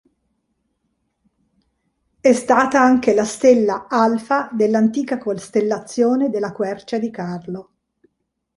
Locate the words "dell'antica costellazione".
4.51-6.31